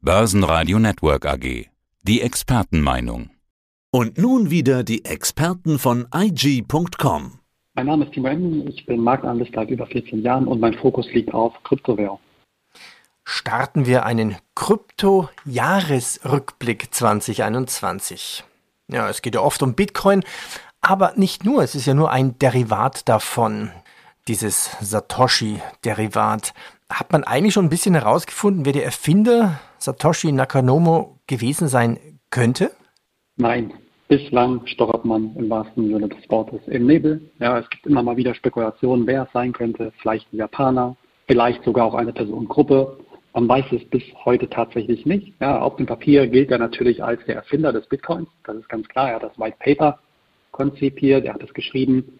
Börsenradio 0.00 0.78
Network 0.78 1.26
AG. 1.26 1.66
Die 2.04 2.20
Expertenmeinung. 2.20 3.30
Und 3.90 4.16
nun 4.16 4.48
wieder 4.48 4.84
die 4.84 5.04
Experten 5.04 5.80
von 5.80 6.06
IG.com. 6.14 7.40
Mein 7.74 7.86
Name 7.86 8.04
ist 8.04 8.12
Timo 8.12 8.28
Emden, 8.28 8.68
ich 8.68 8.86
bin 8.86 9.00
Marktanalyst 9.00 9.50
seit 9.56 9.70
über 9.70 9.86
14 9.86 10.22
Jahren 10.22 10.46
und 10.46 10.60
mein 10.60 10.74
Fokus 10.74 11.12
liegt 11.12 11.34
auf 11.34 11.52
Kryptowährung. 11.64 12.20
Starten 13.24 13.86
wir 13.86 14.06
einen 14.06 14.36
Krypto-Jahresrückblick 14.54 16.94
2021. 16.94 18.44
Ja, 18.86 19.08
es 19.08 19.20
geht 19.20 19.34
ja 19.34 19.40
oft 19.40 19.64
um 19.64 19.74
Bitcoin, 19.74 20.22
aber 20.80 21.14
nicht 21.16 21.44
nur, 21.44 21.64
es 21.64 21.74
ist 21.74 21.86
ja 21.86 21.94
nur 21.94 22.12
ein 22.12 22.38
Derivat 22.38 23.08
davon, 23.08 23.72
dieses 24.28 24.70
Satoshi-Derivat. 24.80 26.54
Hat 26.90 27.12
man 27.12 27.24
eigentlich 27.24 27.54
schon 27.54 27.66
ein 27.66 27.70
bisschen 27.70 27.94
herausgefunden, 27.94 28.64
wer 28.64 28.72
der 28.72 28.84
Erfinder 28.84 29.60
Satoshi 29.78 30.32
Nakamoto 30.32 31.18
gewesen 31.26 31.68
sein 31.68 31.98
könnte? 32.30 32.70
Nein, 33.36 33.72
bislang 34.08 34.66
stochert 34.66 35.04
man 35.04 35.36
im 35.36 35.50
wahrsten 35.50 35.88
Sinne 35.88 36.08
des 36.08 36.28
Wortes 36.30 36.60
im 36.66 36.86
Nebel. 36.86 37.30
Ja, 37.38 37.58
es 37.58 37.68
gibt 37.70 37.86
immer 37.86 38.02
mal 38.02 38.16
wieder 38.16 38.34
Spekulationen, 38.34 39.06
wer 39.06 39.24
es 39.24 39.32
sein 39.32 39.52
könnte. 39.52 39.92
Vielleicht 40.00 40.32
ein 40.32 40.38
Japaner, 40.38 40.96
vielleicht 41.26 41.62
sogar 41.64 41.86
auch 41.86 41.94
eine 41.94 42.12
Personengruppe. 42.12 42.98
Man 43.34 43.48
weiß 43.48 43.66
es 43.72 43.84
bis 43.90 44.02
heute 44.24 44.48
tatsächlich 44.48 45.04
nicht. 45.04 45.34
Ja, 45.40 45.60
auf 45.60 45.76
dem 45.76 45.86
Papier 45.86 46.26
gilt 46.26 46.50
er 46.50 46.58
natürlich 46.58 47.04
als 47.04 47.24
der 47.26 47.36
Erfinder 47.36 47.72
des 47.72 47.86
Bitcoins. 47.86 48.28
Das 48.44 48.56
ist 48.56 48.68
ganz 48.68 48.88
klar. 48.88 49.10
Er 49.10 49.16
hat 49.16 49.22
das 49.22 49.38
White 49.38 49.58
Paper 49.60 49.98
konzipiert, 50.52 51.26
er 51.26 51.34
hat 51.34 51.42
es 51.42 51.52
geschrieben 51.54 52.18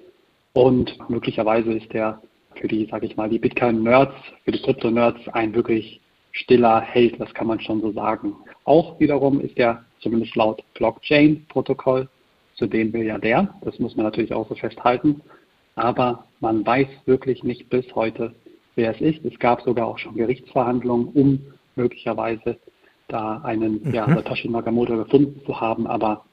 und 0.53 0.97
möglicherweise 1.09 1.73
ist 1.73 1.93
er 1.95 2.23
für 2.61 2.69
die, 2.69 2.87
sage 2.87 3.07
ich 3.07 3.17
mal, 3.17 3.29
die 3.29 3.39
Bitcoin-Nerds, 3.39 4.15
für 4.45 4.53
die 4.53 4.63
Krypto-Nerds 4.63 5.29
ein 5.29 5.55
wirklich 5.55 6.01
stiller 6.33 6.81
Held, 6.81 7.21
das 7.21 7.33
kann 7.35 7.47
man 7.47 7.61
schon 7.61 7.81
so 7.81 7.93
sagen. 7.93 8.35
Auch 8.65 8.99
wiederum 9.01 9.41
ist 9.41 9.59
er 9.59 9.85
zumindest 10.01 10.37
laut 10.37 10.63
Blockchain-Protokoll, 10.75 12.09
zu 12.55 12.67
dem 12.67 12.93
will 12.93 13.05
ja 13.05 13.19
der, 13.19 13.55
das 13.63 13.79
muss 13.79 13.97
man 13.97 14.05
natürlich 14.05 14.33
auch 14.33 14.49
so 14.49 14.55
festhalten, 14.55 15.21
aber 15.77 16.25
man 16.41 16.67
weiß 16.67 16.89
wirklich 17.07 17.45
nicht 17.45 17.69
bis 17.69 17.87
heute, 17.95 18.35
wer 18.75 18.95
es 18.95 19.01
ist. 19.01 19.25
Es 19.25 19.39
gab 19.39 19.63
sogar 19.63 19.87
auch 19.87 19.99
schon 19.99 20.17
Gerichtsverhandlungen, 20.17 21.09
um 21.09 21.41
möglicherweise 21.77 22.59
da 23.07 23.39
einen 23.39 23.81
mhm. 23.85 23.95
ja, 23.95 24.07
Satoshi 24.07 24.49
Nakamoto 24.49 24.97
gefunden 24.97 25.41
zu 25.47 25.61
haben, 25.61 25.87
aber 25.87 26.25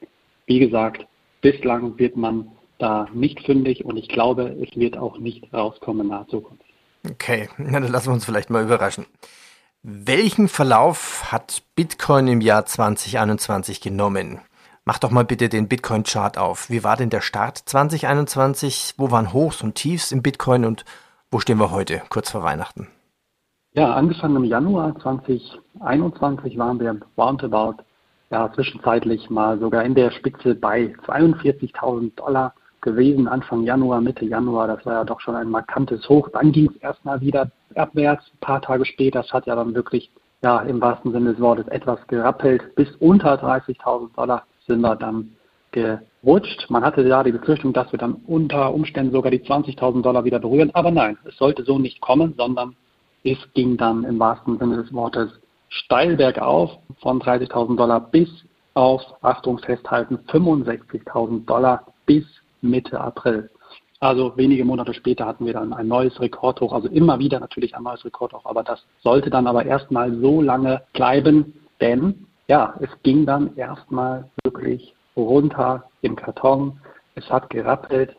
wie 0.46 0.58
gesagt, 0.58 1.06
bislang 1.40 1.98
wird 1.98 2.16
man 2.16 2.48
da 2.78 3.08
nicht 3.12 3.40
fündig 3.44 3.84
und 3.84 3.96
ich 3.96 4.08
glaube, 4.08 4.56
es 4.62 4.76
wird 4.76 4.96
auch 4.96 5.18
nicht 5.18 5.52
rauskommen 5.52 6.02
in 6.02 6.08
naher 6.08 6.28
Zukunft. 6.28 6.64
Okay, 7.08 7.48
na, 7.58 7.80
dann 7.80 7.90
lassen 7.90 8.08
wir 8.08 8.14
uns 8.14 8.24
vielleicht 8.24 8.50
mal 8.50 8.64
überraschen. 8.64 9.06
Welchen 9.82 10.48
Verlauf 10.48 11.30
hat 11.30 11.62
Bitcoin 11.76 12.26
im 12.26 12.40
Jahr 12.40 12.66
2021 12.66 13.80
genommen? 13.80 14.40
Mach 14.84 14.98
doch 14.98 15.10
mal 15.10 15.24
bitte 15.24 15.48
den 15.48 15.68
Bitcoin-Chart 15.68 16.38
auf. 16.38 16.70
Wie 16.70 16.84
war 16.84 16.96
denn 16.96 17.10
der 17.10 17.20
Start 17.20 17.58
2021? 17.58 18.94
Wo 18.96 19.10
waren 19.10 19.32
Hochs 19.32 19.62
und 19.62 19.74
Tiefs 19.74 20.12
im 20.12 20.22
Bitcoin 20.22 20.64
und 20.64 20.84
wo 21.30 21.40
stehen 21.40 21.58
wir 21.58 21.70
heute, 21.70 22.02
kurz 22.08 22.30
vor 22.30 22.42
Weihnachten? 22.42 22.88
Ja, 23.72 23.92
angefangen 23.94 24.36
im 24.36 24.44
Januar 24.44 24.98
2021 25.00 26.56
waren 26.56 26.80
wir 26.80 26.98
roundabout 27.18 27.82
ja, 28.30 28.52
zwischenzeitlich 28.52 29.30
mal 29.30 29.58
sogar 29.58 29.84
in 29.84 29.94
der 29.94 30.10
Spitze 30.10 30.54
bei 30.54 30.94
42.000 31.06 32.14
Dollar 32.16 32.54
gewesen, 32.86 33.28
Anfang 33.28 33.64
Januar, 33.64 34.00
Mitte 34.00 34.24
Januar. 34.24 34.68
Das 34.68 34.86
war 34.86 34.94
ja 34.94 35.04
doch 35.04 35.20
schon 35.20 35.34
ein 35.34 35.50
markantes 35.50 36.08
Hoch. 36.08 36.30
Dann 36.32 36.52
ging 36.52 36.70
es 36.70 36.76
erstmal 36.80 37.20
wieder 37.20 37.50
abwärts. 37.74 38.24
Ein 38.32 38.40
paar 38.40 38.62
Tage 38.62 38.86
später, 38.86 39.20
das 39.20 39.32
hat 39.32 39.46
ja 39.46 39.56
dann 39.56 39.74
wirklich, 39.74 40.10
ja, 40.42 40.60
im 40.60 40.80
wahrsten 40.80 41.12
Sinne 41.12 41.32
des 41.32 41.40
Wortes 41.40 41.66
etwas 41.68 41.98
gerappelt. 42.06 42.74
Bis 42.76 42.88
unter 43.00 43.34
30.000 43.34 44.14
Dollar 44.14 44.44
sind 44.66 44.80
wir 44.80 44.96
dann 44.96 45.32
gerutscht. 45.72 46.70
Man 46.70 46.84
hatte 46.84 47.02
ja 47.02 47.22
die 47.22 47.32
Befürchtung, 47.32 47.72
dass 47.72 47.90
wir 47.92 47.98
dann 47.98 48.14
unter 48.26 48.72
Umständen 48.72 49.12
sogar 49.12 49.30
die 49.30 49.40
20.000 49.40 50.02
Dollar 50.02 50.24
wieder 50.24 50.38
berühren. 50.38 50.70
Aber 50.74 50.90
nein, 50.90 51.18
es 51.24 51.36
sollte 51.36 51.64
so 51.64 51.78
nicht 51.78 52.00
kommen, 52.00 52.34
sondern 52.38 52.76
es 53.24 53.38
ging 53.54 53.76
dann 53.76 54.04
im 54.04 54.18
wahrsten 54.18 54.58
Sinne 54.58 54.76
des 54.76 54.92
Wortes 54.92 55.30
steil 55.68 56.16
bergauf 56.16 56.70
von 57.00 57.20
30.000 57.20 57.76
Dollar 57.76 58.00
bis 58.00 58.30
auf, 58.74 59.02
Achtung 59.22 59.58
festhalten, 59.58 60.18
65.000 60.28 61.44
Dollar 61.46 61.84
bis 62.06 62.24
Mitte 62.62 63.00
April. 63.00 63.50
Also 64.00 64.36
wenige 64.36 64.64
Monate 64.64 64.92
später 64.92 65.26
hatten 65.26 65.46
wir 65.46 65.54
dann 65.54 65.72
ein 65.72 65.88
neues 65.88 66.20
Rekordhoch, 66.20 66.72
also 66.72 66.88
immer 66.88 67.18
wieder 67.18 67.40
natürlich 67.40 67.74
ein 67.74 67.82
neues 67.82 68.04
Rekordhoch, 68.04 68.44
aber 68.44 68.62
das 68.62 68.84
sollte 69.02 69.30
dann 69.30 69.46
aber 69.46 69.64
erstmal 69.64 70.12
so 70.20 70.42
lange 70.42 70.82
bleiben, 70.92 71.54
denn 71.80 72.26
ja, 72.48 72.74
es 72.80 72.90
ging 73.02 73.24
dann 73.24 73.56
erstmal 73.56 74.28
wirklich 74.44 74.94
runter 75.16 75.84
im 76.02 76.14
Karton. 76.14 76.78
Es 77.14 77.28
hat 77.30 77.48
gerappelt 77.50 78.14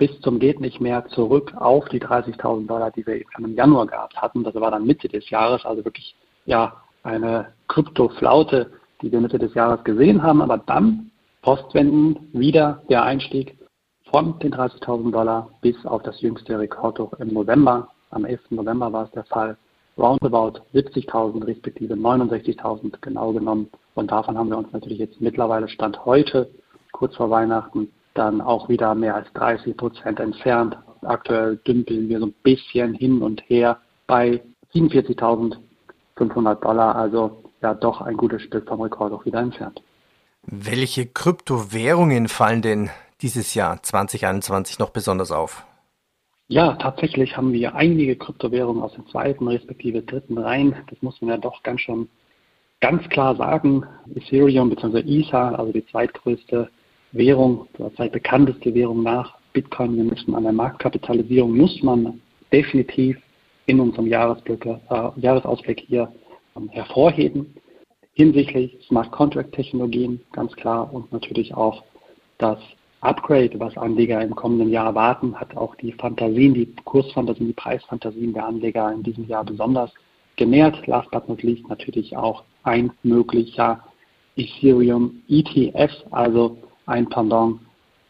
bis 0.00 0.18
zum 0.22 0.40
geht 0.40 0.60
nicht 0.60 0.80
mehr 0.80 1.06
zurück 1.08 1.52
auf 1.58 1.86
die 1.90 2.00
30.000 2.00 2.66
Dollar, 2.66 2.90
die 2.90 3.06
wir 3.06 3.22
im 3.38 3.54
Januar 3.54 3.86
gehabt 3.86 4.16
hatten. 4.16 4.42
Das 4.42 4.54
war 4.54 4.70
dann 4.70 4.86
Mitte 4.86 5.08
des 5.08 5.28
Jahres, 5.28 5.64
also 5.66 5.84
wirklich 5.84 6.16
ja 6.46 6.74
eine 7.02 7.52
Kryptoflaute, 7.68 8.70
die 9.02 9.12
wir 9.12 9.20
Mitte 9.20 9.38
des 9.38 9.52
Jahres 9.52 9.84
gesehen 9.84 10.22
haben, 10.22 10.40
aber 10.40 10.56
dann 10.56 11.10
postwenden 11.42 12.30
wieder 12.32 12.82
der 12.88 13.02
Einstieg 13.02 13.58
von 14.10 14.38
den 14.40 14.52
30.000 14.52 15.12
Dollar 15.12 15.48
bis 15.62 15.76
auf 15.86 16.02
das 16.02 16.20
jüngste 16.20 16.58
Rekordhoch 16.58 17.12
im 17.14 17.28
November. 17.28 17.88
Am 18.10 18.24
11. 18.24 18.50
November 18.50 18.92
war 18.92 19.04
es 19.04 19.10
der 19.12 19.24
Fall. 19.24 19.56
Roundabout 19.96 20.60
70.000 20.74 21.46
respektive 21.46 21.94
69.000 21.94 22.94
genau 23.00 23.32
genommen. 23.32 23.68
Und 23.94 24.10
davon 24.10 24.36
haben 24.36 24.50
wir 24.50 24.58
uns 24.58 24.72
natürlich 24.72 24.98
jetzt 24.98 25.20
mittlerweile 25.20 25.68
Stand 25.68 26.04
heute, 26.04 26.50
kurz 26.92 27.14
vor 27.16 27.30
Weihnachten, 27.30 27.88
dann 28.14 28.40
auch 28.40 28.68
wieder 28.68 28.94
mehr 28.94 29.14
als 29.14 29.32
30 29.34 29.76
Prozent 29.76 30.18
entfernt. 30.18 30.76
Aktuell 31.02 31.56
dümpeln 31.58 32.08
wir 32.08 32.18
so 32.18 32.26
ein 32.26 32.34
bisschen 32.42 32.94
hin 32.94 33.22
und 33.22 33.42
her 33.48 33.78
bei 34.06 34.40
47.500 34.74 36.54
Dollar, 36.56 36.96
also 36.96 37.42
ja 37.62 37.74
doch 37.74 38.00
ein 38.00 38.16
gutes 38.16 38.42
Stück 38.42 38.66
vom 38.68 38.80
Rekord 38.80 39.12
auch 39.12 39.24
wieder 39.24 39.40
entfernt. 39.40 39.80
Welche 40.42 41.06
Kryptowährungen 41.06 42.28
fallen 42.28 42.62
denn 42.62 42.90
dieses 43.22 43.54
Jahr 43.54 43.82
2021 43.82 44.78
noch 44.78 44.90
besonders 44.90 45.30
auf? 45.30 45.64
Ja, 46.48 46.74
tatsächlich 46.74 47.36
haben 47.36 47.52
wir 47.52 47.76
einige 47.76 48.16
Kryptowährungen 48.16 48.82
aus 48.82 48.94
dem 48.94 49.06
zweiten 49.06 49.46
respektive 49.46 50.02
dritten 50.02 50.36
Reihen. 50.36 50.74
Das 50.88 51.00
muss 51.00 51.20
man 51.20 51.30
ja 51.30 51.36
doch 51.36 51.62
ganz 51.62 51.82
schon 51.82 52.08
ganz 52.80 53.08
klar 53.08 53.36
sagen. 53.36 53.84
Ethereum 54.14 54.68
bzw. 54.70 54.98
Ether, 55.00 55.58
also 55.58 55.72
die 55.72 55.86
zweitgrößte 55.86 56.68
Währung, 57.12 57.68
die 57.78 57.94
zweitbekannteste 57.94 58.74
Währung 58.74 59.02
nach 59.02 59.38
Bitcoin 59.52 59.96
gemessen 59.96 60.34
an 60.34 60.42
der 60.42 60.52
Marktkapitalisierung, 60.52 61.56
muss 61.56 61.80
man 61.82 62.20
definitiv 62.52 63.16
in 63.66 63.78
unserem 63.78 64.06
Jahresblick, 64.06 64.66
äh, 64.66 64.76
Jahresausblick 65.16 65.84
hier 65.86 66.12
ähm, 66.56 66.68
hervorheben. 66.70 67.54
Hinsichtlich 68.14 68.76
Smart 68.88 69.12
Contract 69.12 69.52
Technologien 69.52 70.20
ganz 70.32 70.52
klar 70.56 70.92
und 70.92 71.12
natürlich 71.12 71.54
auch 71.54 71.84
das 72.38 72.58
Upgrade, 73.02 73.58
was 73.58 73.76
Anleger 73.78 74.20
im 74.20 74.34
kommenden 74.34 74.68
Jahr 74.68 74.86
erwarten, 74.86 75.34
hat 75.38 75.56
auch 75.56 75.74
die 75.76 75.92
Fantasien, 75.92 76.52
die 76.52 76.66
Kursfantasien, 76.84 77.46
die 77.46 77.54
Preisfantasien 77.54 78.34
der 78.34 78.46
Anleger 78.46 78.92
in 78.92 79.02
diesem 79.02 79.26
Jahr 79.26 79.44
besonders 79.44 79.90
genährt. 80.36 80.86
Last 80.86 81.10
but 81.10 81.28
not 81.28 81.42
least 81.42 81.66
natürlich 81.68 82.14
auch 82.16 82.44
ein 82.64 82.92
möglicher 83.02 83.82
Ethereum 84.36 85.22
ETF, 85.28 85.92
also 86.10 86.58
ein 86.86 87.08
Pendant, 87.08 87.60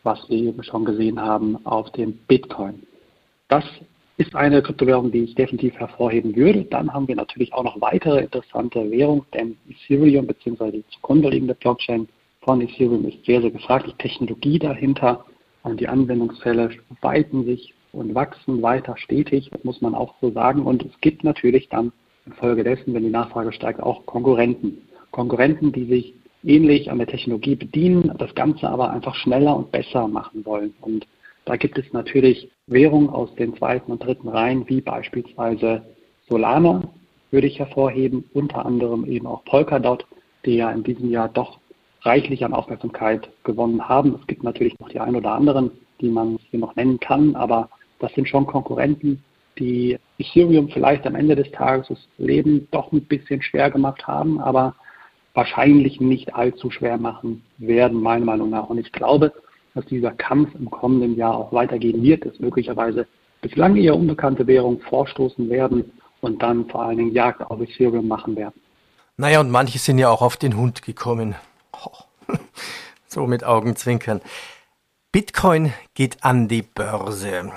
was 0.02 0.28
wir 0.28 0.38
eben 0.38 0.62
schon 0.64 0.84
gesehen 0.84 1.20
haben 1.20 1.64
auf 1.64 1.90
dem 1.92 2.18
Bitcoin. 2.26 2.82
Das 3.48 3.64
ist 4.16 4.34
eine 4.34 4.60
Kryptowährung, 4.60 5.12
die 5.12 5.24
ich 5.24 5.34
definitiv 5.34 5.74
hervorheben 5.76 6.34
würde. 6.34 6.64
Dann 6.64 6.92
haben 6.92 7.08
wir 7.08 7.16
natürlich 7.16 7.52
auch 7.52 7.64
noch 7.64 7.80
weitere 7.80 8.24
interessante 8.24 8.90
Währungen, 8.90 9.24
denn 9.34 9.56
Ethereum 9.68 10.26
bzw. 10.26 10.72
die 10.72 10.84
zugrunde 10.90 11.30
liegende 11.30 11.54
Blockchain 11.54 12.08
von 12.42 12.60
Ethereum 12.60 13.06
ist 13.06 13.24
sehr, 13.24 13.40
sehr 13.40 13.50
gefragt. 13.50 13.86
Die 13.86 14.02
Technologie 14.02 14.58
dahinter 14.58 15.24
und 15.62 15.80
die 15.80 15.88
Anwendungsfälle 15.88 16.70
weiten 17.02 17.44
sich 17.44 17.74
und 17.92 18.14
wachsen 18.14 18.62
weiter 18.62 18.96
stetig, 18.96 19.50
das 19.50 19.64
muss 19.64 19.80
man 19.80 19.94
auch 19.94 20.14
so 20.20 20.30
sagen. 20.30 20.62
Und 20.62 20.84
es 20.84 21.00
gibt 21.00 21.24
natürlich 21.24 21.68
dann 21.68 21.92
infolgedessen, 22.26 22.94
wenn 22.94 23.02
die 23.02 23.10
Nachfrage 23.10 23.52
steigt, 23.52 23.80
auch 23.80 24.06
Konkurrenten. 24.06 24.78
Konkurrenten, 25.10 25.72
die 25.72 25.86
sich 25.86 26.14
ähnlich 26.44 26.90
an 26.90 26.98
der 26.98 27.08
Technologie 27.08 27.56
bedienen, 27.56 28.14
das 28.18 28.34
Ganze 28.34 28.68
aber 28.68 28.90
einfach 28.90 29.14
schneller 29.14 29.56
und 29.56 29.70
besser 29.72 30.08
machen 30.08 30.44
wollen. 30.46 30.74
Und 30.80 31.06
da 31.44 31.56
gibt 31.56 31.78
es 31.78 31.92
natürlich 31.92 32.50
Währungen 32.66 33.10
aus 33.10 33.34
den 33.34 33.54
zweiten 33.56 33.92
und 33.92 34.02
dritten 34.02 34.28
Reihen, 34.28 34.68
wie 34.68 34.80
beispielsweise 34.80 35.82
Solana, 36.28 36.82
würde 37.30 37.46
ich 37.46 37.58
hervorheben, 37.58 38.24
unter 38.32 38.64
anderem 38.64 39.04
eben 39.04 39.26
auch 39.26 39.44
Polkadot, 39.44 40.06
die 40.44 40.56
ja 40.56 40.70
in 40.70 40.82
diesem 40.82 41.10
Jahr 41.10 41.28
doch 41.28 41.59
reichlich 42.02 42.44
an 42.44 42.54
Aufmerksamkeit 42.54 43.28
gewonnen 43.44 43.88
haben. 43.88 44.16
Es 44.20 44.26
gibt 44.26 44.42
natürlich 44.42 44.78
noch 44.78 44.88
die 44.88 45.00
ein 45.00 45.16
oder 45.16 45.32
anderen, 45.32 45.70
die 46.00 46.08
man 46.08 46.38
hier 46.50 46.60
noch 46.60 46.74
nennen 46.76 46.98
kann, 46.98 47.36
aber 47.36 47.68
das 47.98 48.12
sind 48.14 48.28
schon 48.28 48.46
Konkurrenten, 48.46 49.22
die 49.58 49.98
Ethereum 50.18 50.68
vielleicht 50.68 51.06
am 51.06 51.14
Ende 51.14 51.36
des 51.36 51.50
Tages 51.52 51.88
das 51.88 51.98
Leben 52.18 52.66
doch 52.70 52.92
ein 52.92 53.04
bisschen 53.04 53.42
schwer 53.42 53.70
gemacht 53.70 54.06
haben, 54.06 54.40
aber 54.40 54.74
wahrscheinlich 55.34 56.00
nicht 56.00 56.34
allzu 56.34 56.70
schwer 56.70 56.96
machen 56.96 57.42
werden, 57.58 58.00
meiner 58.00 58.24
Meinung 58.24 58.50
nach. 58.50 58.68
Und 58.68 58.78
ich 58.78 58.90
glaube, 58.92 59.32
dass 59.74 59.84
dieser 59.86 60.12
Kampf 60.12 60.54
im 60.54 60.70
kommenden 60.70 61.16
Jahr 61.16 61.36
auch 61.36 61.52
weitergehen 61.52 62.02
wird, 62.02 62.24
dass 62.24 62.38
möglicherweise 62.40 63.06
bislang 63.40 63.76
eher 63.76 63.94
unbekannte 63.94 64.46
Währungen 64.46 64.80
vorstoßen 64.80 65.48
werden 65.48 65.92
und 66.20 66.42
dann 66.42 66.66
vor 66.68 66.82
allen 66.82 66.98
Dingen 66.98 67.12
Jagd 67.12 67.42
auf 67.42 67.60
Ethereum 67.60 68.08
machen 68.08 68.36
werden. 68.36 68.60
Naja, 69.16 69.40
und 69.40 69.50
manche 69.50 69.78
sind 69.78 69.98
ja 69.98 70.08
auch 70.08 70.22
auf 70.22 70.36
den 70.36 70.56
Hund 70.56 70.82
gekommen. 70.82 71.34
so 73.06 73.26
mit 73.26 73.44
Augenzwinkern. 73.44 74.20
Bitcoin 75.12 75.72
geht 75.94 76.22
an 76.22 76.48
die 76.48 76.62
Börse. 76.62 77.50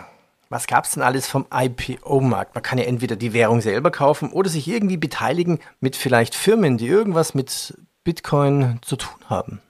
Was 0.50 0.68
gab 0.68 0.86
es 0.86 0.92
denn 0.92 1.04
alles 1.04 1.28
vom 1.28 1.46
IPO-Markt? 1.52 2.54
Man 2.54 2.64
kann 2.64 2.78
ja 2.78 2.86
entweder 2.86 3.16
die 3.16 3.34
Währung 3.34 3.62
selber 3.62 3.90
kaufen 3.90 4.32
oder 4.32 4.50
sich 4.50 4.68
irgendwie 4.68 4.98
beteiligen 4.98 5.60
mit 5.80 5.96
vielleicht 5.96 6.36
Firmen, 6.36 6.78
die 6.78 6.88
irgendwas 6.88 7.34
mit 7.34 7.76
Bitcoin 8.04 8.80
zu 8.82 8.96
tun 8.96 9.20
haben. 9.30 9.62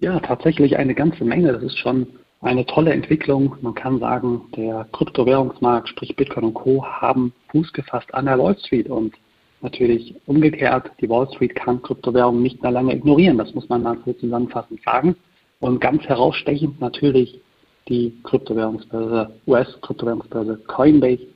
Ja, 0.00 0.20
tatsächlich 0.20 0.76
eine 0.76 0.94
ganze 0.94 1.24
Menge. 1.24 1.52
Das 1.52 1.62
ist 1.62 1.78
schon 1.78 2.06
eine 2.40 2.66
tolle 2.66 2.92
Entwicklung. 2.92 3.56
Man 3.62 3.74
kann 3.74 4.00
sagen, 4.00 4.42
der 4.56 4.86
Kryptowährungsmarkt, 4.92 5.88
sprich 5.88 6.14
Bitcoin 6.14 6.44
und 6.44 6.54
Co., 6.54 6.84
haben 6.84 7.32
Fuß 7.50 7.72
gefasst 7.72 8.12
an 8.14 8.26
der 8.26 8.38
Wall 8.38 8.56
Street 8.58 8.88
und 8.88 9.14
natürlich 9.62 10.14
umgekehrt, 10.26 10.90
die 11.00 11.08
Wall 11.08 11.28
Street 11.32 11.54
kann 11.54 11.82
Kryptowährungen 11.82 12.42
nicht 12.42 12.62
mehr 12.62 12.70
lange 12.70 12.94
ignorieren. 12.94 13.38
Das 13.38 13.54
muss 13.54 13.68
man 13.68 13.82
mal 13.82 13.98
so 14.04 14.12
zusammenfassend 14.14 14.80
sagen. 14.82 15.16
Und 15.60 15.80
ganz 15.80 16.02
herausstechend 16.04 16.80
natürlich 16.80 17.40
die 17.88 18.12
Kryptowährungsbörse, 18.22 19.32
US-Kryptowährungsbörse 19.46 20.56
Coinbase, 20.66 21.26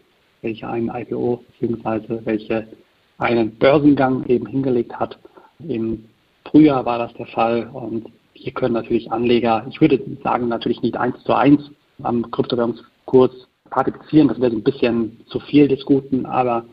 welche 0.43 0.69
einen 0.69 0.89
IPO 0.89 1.43
bzw. 1.61 2.21
welche 2.25 2.69
einen 3.19 3.57
Börsengang 3.57 4.25
eben 4.27 4.47
hingelegt 4.47 4.99
hat. 4.99 5.19
Im 5.67 6.05
Frühjahr 6.45 6.85
war 6.85 6.99
das 6.99 7.15
der 7.15 7.27
Fall 7.27 7.71
und 7.73 8.07
hier 8.35 8.53
können 8.53 8.75
natürlich 8.75 9.11
Anleger, 9.11 9.65
ich 9.71 9.81
würde 9.81 10.01
sagen 10.23 10.49
natürlich 10.49 10.83
nicht 10.83 10.97
eins 10.97 11.23
zu 11.25 11.33
eins 11.33 11.63
am 12.03 12.29
Kryptowährungskurs 12.31 13.31
partizipieren, 13.71 14.29
das 14.29 14.41
wäre 14.41 14.53
ein 14.53 14.63
bisschen 14.63 15.21
zu 15.29 15.39
viel 15.41 15.69
des 15.69 15.85
Guten, 15.85 16.27
aber 16.27 16.65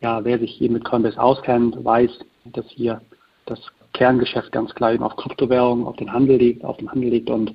ja, 0.00 0.24
wer 0.24 0.38
sich 0.38 0.52
hier 0.52 0.70
mit 0.70 0.84
Coinbase 0.84 1.20
auskennt, 1.20 1.84
weiß, 1.84 2.10
dass 2.46 2.66
hier 2.70 3.00
das 3.46 3.60
Kerngeschäft 3.92 4.52
ganz 4.52 4.74
klar 4.74 4.92
eben 4.92 5.02
auf 5.02 5.16
Kryptowährungen, 5.16 5.86
auf 5.86 5.96
den 5.96 6.12
Handel 6.12 6.36
liegt, 6.36 6.64
auf 6.64 6.76
dem 6.78 6.90
Handel 6.90 7.10
liegt 7.10 7.28
und 7.30 7.54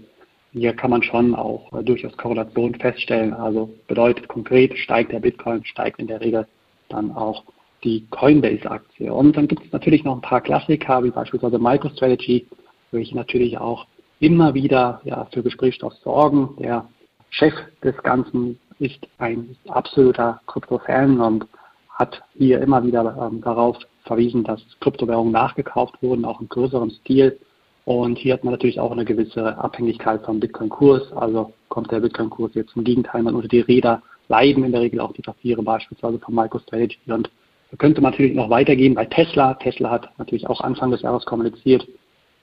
hier 0.51 0.73
kann 0.73 0.89
man 0.89 1.03
schon 1.03 1.35
auch 1.35 1.71
äh, 1.73 1.83
durchaus 1.83 2.15
Korrelation 2.15 2.75
feststellen. 2.75 3.33
Also 3.33 3.69
bedeutet 3.87 4.27
konkret, 4.29 4.77
steigt 4.77 5.11
der 5.11 5.19
Bitcoin, 5.19 5.65
steigt 5.65 5.99
in 5.99 6.07
der 6.07 6.21
Regel 6.21 6.47
dann 6.87 7.11
auch 7.11 7.43
die 7.83 8.07
Coinbase-Aktie. 8.09 9.13
Und 9.13 9.35
dann 9.35 9.47
gibt 9.47 9.65
es 9.65 9.71
natürlich 9.73 10.03
noch 10.05 10.15
ein 10.15 10.21
paar 10.21 10.41
Klassiker, 10.41 11.03
wie 11.03 11.11
beispielsweise 11.11 11.59
MicroStrategy, 11.59 12.47
welche 12.91 13.15
natürlich 13.15 13.57
auch 13.57 13.85
immer 14.19 14.53
wieder 14.53 15.01
ja, 15.03 15.27
für 15.33 15.43
Gesprächsstoff 15.43 15.93
sorgen. 15.95 16.55
Der 16.59 16.87
Chef 17.31 17.53
des 17.83 17.97
Ganzen 18.03 18.57
ist 18.79 19.05
ein 19.17 19.57
absoluter 19.67 20.39
Krypto-Fan 20.47 21.19
und 21.19 21.47
hat 21.95 22.21
hier 22.37 22.61
immer 22.61 22.83
wieder 22.85 23.29
ähm, 23.31 23.41
darauf 23.41 23.77
verwiesen, 24.03 24.43
dass 24.43 24.61
Kryptowährungen 24.81 25.31
nachgekauft 25.33 26.01
wurden, 26.01 26.25
auch 26.25 26.39
im 26.41 26.49
größeren 26.49 26.91
Stil. 26.91 27.39
Und 27.85 28.17
hier 28.17 28.33
hat 28.33 28.43
man 28.43 28.53
natürlich 28.53 28.79
auch 28.79 28.91
eine 28.91 29.05
gewisse 29.05 29.57
Abhängigkeit 29.57 30.23
vom 30.23 30.39
Bitcoin-Kurs. 30.39 31.13
Also 31.13 31.53
kommt 31.69 31.91
der 31.91 31.99
Bitcoin-Kurs 31.99 32.51
jetzt 32.53 32.71
zum 32.71 32.83
Gegenteil 32.83 33.23
man 33.23 33.35
unter 33.35 33.47
die 33.47 33.61
Räder, 33.61 34.01
leiden 34.27 34.63
in 34.63 34.71
der 34.71 34.81
Regel 34.81 34.99
auch 34.99 35.13
die 35.13 35.21
Papiere 35.21 35.61
beispielsweise 35.61 36.19
von 36.19 36.35
MicroStrategy. 36.35 37.11
Und 37.11 37.29
da 37.71 37.77
könnte 37.77 38.01
man 38.01 38.11
natürlich 38.11 38.35
noch 38.35 38.49
weitergehen 38.49 38.95
bei 38.95 39.05
Tesla. 39.05 39.53
Tesla 39.55 39.91
hat 39.91 40.09
natürlich 40.17 40.47
auch 40.47 40.61
Anfang 40.61 40.91
des 40.91 41.01
Jahres 41.03 41.25
kommuniziert, 41.25 41.87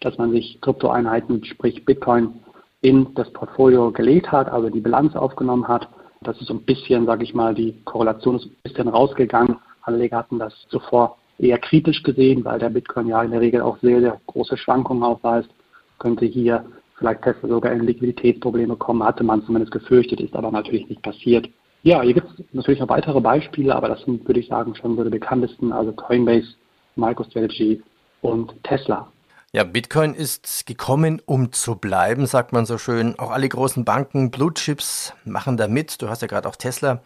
dass 0.01 0.17
man 0.17 0.31
sich 0.31 0.61
Kryptoeinheiten, 0.61 1.45
sprich 1.45 1.85
Bitcoin, 1.85 2.35
in 2.81 3.15
das 3.15 3.33
Portfolio 3.33 3.93
gelegt 3.93 4.31
hat, 4.31 4.49
also 4.49 4.69
die 4.69 4.81
Bilanz 4.81 5.15
aufgenommen 5.15 5.69
hat. 5.69 5.89
Das 6.23 6.41
ist 6.41 6.47
so 6.47 6.55
ein 6.55 6.63
bisschen, 6.63 7.07
sage 7.07 7.25
ich 7.25 7.35
mal, 7.35 7.55
die 7.55 7.75
Korrelation 7.85 8.37
ist 8.37 8.47
ein 8.47 8.57
bisschen 8.63 8.89
rausgegangen. 8.89 9.57
Anleger 9.83 10.19
hatten 10.19 10.39
das 10.39 10.55
zuvor 10.69 11.19
eher 11.39 11.59
kritisch 11.59 12.03
gesehen, 12.03 12.45
weil 12.45 12.59
der 12.59 12.71
Bitcoin 12.71 13.09
ja 13.09 13.23
in 13.23 13.33
der 13.33 13.41
Regel 13.41 13.63
auch 13.63 13.79
sehr, 13.79 14.01
sehr 14.01 14.21
große 14.27 14.57
Schwankungen 14.57 15.03
aufweist. 15.03 15.51
Könnte 15.99 16.25
hier 16.25 16.65
vielleicht 16.97 17.23
Tesla 17.23 17.49
sogar 17.49 17.73
in 17.73 17.81
Liquiditätsprobleme 17.81 18.77
kommen, 18.77 19.03
hatte 19.03 19.25
man 19.25 19.45
zumindest 19.45 19.73
gefürchtet, 19.73 20.21
ist 20.21 20.35
aber 20.35 20.51
natürlich 20.51 20.89
nicht 20.89 21.03
passiert. 21.03 21.49
Ja, 21.83 22.01
hier 22.03 22.15
gibt 22.15 22.29
es 22.39 22.45
natürlich 22.53 22.81
noch 22.81 22.89
weitere 22.89 23.21
Beispiele, 23.21 23.75
aber 23.75 23.89
das 23.89 24.03
sind, 24.03 24.27
würde 24.27 24.39
ich 24.39 24.47
sagen, 24.47 24.75
schon 24.77 24.97
so 24.97 25.03
die 25.03 25.11
bekanntesten, 25.11 25.73
also 25.73 25.93
Coinbase, 25.93 26.55
MicroStrategy 26.95 27.83
und 28.21 28.55
Tesla. 28.63 29.12
Ja, 29.55 29.65
Bitcoin 29.65 30.15
ist 30.15 30.65
gekommen, 30.65 31.21
um 31.27 31.53
zu 31.53 31.77
bleiben, 31.77 32.25
sagt 32.25 32.55
man 32.55 32.65
so 32.65 32.79
schön. 32.79 33.19
Auch 33.19 33.31
alle 33.31 33.47
großen 33.47 33.85
Banken, 33.85 34.31
Blue 34.31 34.55
Chips 34.55 35.13
machen 35.27 35.59
da 35.59 35.69
mit. 35.69 36.01
Du 36.01 36.09
hast 36.09 36.23
ja 36.23 36.29
gerade 36.29 36.49
auch 36.49 36.57
Tesla 36.57 37.03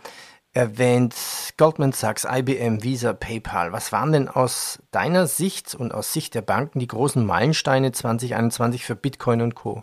erwähnt. 0.53 1.17
Goldman 1.59 1.91
Sachs, 1.91 2.25
IBM, 2.25 2.85
Visa, 2.85 3.15
PayPal. 3.15 3.73
Was 3.73 3.91
waren 3.91 4.13
denn 4.13 4.29
aus 4.29 4.81
deiner 4.93 5.27
Sicht 5.27 5.75
und 5.75 5.93
aus 5.93 6.13
Sicht 6.13 6.37
der 6.37 6.43
Banken 6.43 6.79
die 6.79 6.87
großen 6.87 7.27
Meilensteine 7.27 7.91
2021 7.91 8.85
für 8.85 8.95
Bitcoin 8.95 9.43
und 9.43 9.57
Co? 9.57 9.83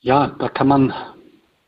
Ja, 0.00 0.26
da 0.38 0.50
kann 0.50 0.68
man 0.68 0.92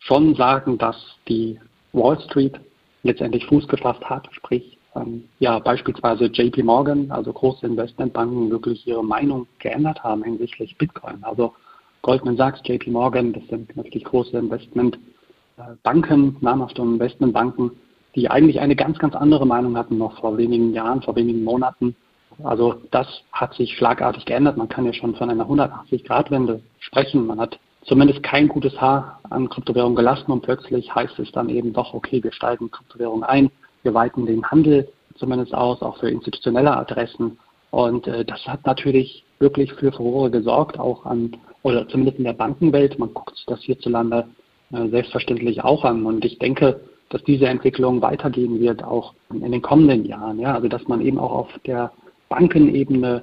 schon 0.01 0.35
sagen, 0.35 0.77
dass 0.77 0.97
die 1.29 1.59
Wall 1.95 2.21
Street 2.21 2.61
letztendlich 3.05 3.47
Fuß 3.47 3.67
gefasst 3.69 4.05
hat, 4.05 4.29
sprich 4.33 4.77
ähm, 4.97 5.25
ja 5.39 5.59
beispielsweise 5.59 6.27
JP 6.27 6.65
Morgan, 6.65 7.11
also 7.11 7.33
große 7.33 7.67
Investmentbanken, 7.67 8.51
wirklich 8.51 8.87
ihre 8.87 9.05
Meinung 9.05 9.47
geändert 9.59 10.03
haben 10.03 10.25
hinsichtlich 10.25 10.77
Bitcoin. 10.79 11.23
Also 11.23 11.55
Goldman 12.03 12.37
Sachs, 12.37 12.61
JP 12.65 12.91
Morgan, 12.91 13.33
das 13.33 13.47
sind 13.49 13.77
natürlich 13.77 14.05
große 14.05 14.37
Investmentbanken, 14.37 16.37
namhafte 16.41 16.83
Investmentbanken, 16.83 17.73
die 18.15 18.31
eigentlich 18.31 18.61
eine 18.61 18.75
ganz, 18.75 18.99
ganz 18.99 19.15
andere 19.15 19.47
Meinung 19.47 19.77
hatten 19.77 19.99
noch 19.99 20.19
vor 20.21 20.37
wenigen 20.37 20.73
Jahren, 20.73 21.03
vor 21.03 21.17
wenigen 21.17 21.45
Monaten. 21.45 21.95
Also 22.43 22.83
das 22.91 23.07
hat 23.33 23.55
sich 23.55 23.77
schlagartig 23.77 24.25
geändert. 24.25 24.57
Man 24.57 24.69
kann 24.69 24.87
ja 24.87 24.93
schon 24.93 25.15
von 25.15 25.31
einer 25.31 25.47
180-Grad-Wende 25.47 26.63
sprechen. 26.79 27.27
Man 27.27 27.39
hat 27.39 27.59
zumindest 27.85 28.23
kein 28.23 28.49
gutes 28.49 28.81
Haar 28.81 29.21
an 29.29 29.49
Kryptowährung 29.49 29.95
gelassen 29.95 30.33
und 30.33 30.43
plötzlich 30.43 30.95
heißt 30.95 31.19
es 31.19 31.31
dann 31.33 31.49
eben 31.49 31.73
doch, 31.73 31.95
okay, 31.95 32.23
wir 32.23 32.33
steigen 32.33 32.71
Kryptowährung 32.71 33.25
ein 33.25 33.51
wir 33.83 33.95
weiten 33.95 34.27
den 34.27 34.45
Handel 34.51 34.89
zumindest 35.17 35.55
aus, 35.55 35.83
auch 35.83 35.99
für 35.99 36.11
institutionelle 36.11 36.77
Adressen. 36.77 37.39
Und 37.71 38.07
äh, 38.07 38.25
das 38.25 38.47
hat 38.47 38.67
natürlich 38.67 39.25
wirklich 39.39 39.73
für 39.75 39.93
Furore 39.93 40.31
gesorgt, 40.31 40.79
auch 40.79 41.05
an, 41.07 41.37
oder 41.63 41.87
zumindest 41.89 42.19
in 42.19 42.25
der 42.25 42.33
Bankenwelt. 42.33 42.99
Man 42.99 43.15
guckt 43.15 43.37
sich 43.37 43.47
das 43.47 43.61
hierzulande 43.61 44.27
äh, 44.73 44.89
selbstverständlich 44.89 45.63
auch 45.63 45.85
an. 45.85 46.05
Und 46.05 46.25
ich 46.25 46.39
denke, 46.39 46.81
dass 47.11 47.23
diese 47.25 47.47
Entwicklung 47.47 48.03
weitergehen 48.03 48.61
wird, 48.61 48.83
auch 48.83 49.15
in 49.31 49.53
den 49.53 49.63
kommenden 49.63 50.05
Jahren. 50.05 50.39
Ja? 50.39 50.55
Also 50.55 50.69
dass 50.69 50.87
man 50.89 51.01
eben 51.01 51.19
auch 51.19 51.33
auf 51.33 51.49
der 51.67 51.93
Bankenebene 52.29 53.23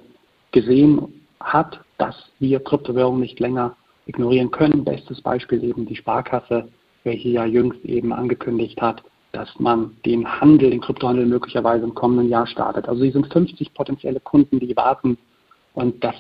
gesehen 0.52 1.08
hat, 1.40 1.80
dass 1.98 2.16
wir 2.40 2.60
Kryptowährungen 2.60 3.22
nicht 3.22 3.40
länger 3.40 3.76
ignorieren 4.06 4.52
können. 4.52 4.84
Bestes 4.84 5.22
Beispiel 5.22 5.64
eben 5.64 5.86
die 5.86 5.96
Sparkasse, 5.96 6.70
welche 7.04 7.30
ja 7.30 7.46
jüngst 7.46 7.84
eben 7.86 8.14
angekündigt 8.14 8.82
hat, 8.82 9.04
dass 9.38 9.60
man 9.60 9.96
den 10.04 10.28
Handel, 10.42 10.72
den 10.72 10.82
Kryptohandel 10.82 11.28
möglicherweise 11.28 11.84
im 11.84 11.94
kommenden 11.94 12.28
Jahr 12.28 12.48
startet. 12.48 12.90
Also 12.90 13.04
sie 13.04 13.12
sind 13.12 13.32
50 13.32 13.72
potenzielle 13.76 14.20
Kunden, 14.20 14.60
die 14.60 14.76
warten. 14.76 15.16
Und 15.76 16.04
das 16.04 16.16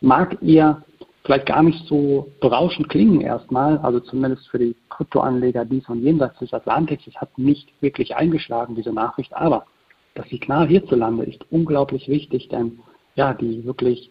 mag 0.00 0.42
eher 0.42 0.82
vielleicht 1.22 1.46
gar 1.46 1.62
nicht 1.62 1.86
so 1.86 2.32
berauschend 2.40 2.88
klingen 2.88 3.20
erstmal, 3.20 3.76
also 3.78 4.00
zumindest 4.00 4.48
für 4.48 4.58
die 4.58 4.74
Kryptoanleger 4.88 5.66
dies 5.66 5.86
und 5.90 6.02
jenseits 6.02 6.38
des 6.38 6.54
Atlantiks. 6.54 7.06
Es 7.06 7.16
hat 7.16 7.36
nicht 7.36 7.70
wirklich 7.82 8.16
eingeschlagen, 8.16 8.74
diese 8.74 8.92
Nachricht, 8.92 9.34
aber 9.36 9.66
das 10.14 10.26
Signal 10.30 10.66
hierzulande 10.66 11.24
ist 11.24 11.44
unglaublich 11.50 12.08
wichtig, 12.08 12.48
denn 12.48 12.78
ja, 13.16 13.34
die 13.34 13.64
wirklich 13.66 14.10